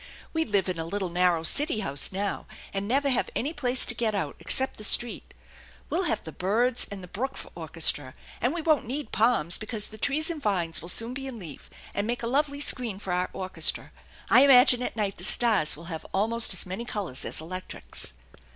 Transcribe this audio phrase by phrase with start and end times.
[0.33, 3.93] We live in a little narrow city house now, and never have any place to
[3.93, 5.35] get out except the street.
[5.91, 9.89] We'll have the birds and the brook for orchestra, and we won't need palms, because
[9.89, 13.13] the trees and vines will soon be in leaf and make a lovely screen for
[13.13, 13.91] our orchestra.
[14.27, 18.13] I imagine at night the stars will have almost as many colors as electrics."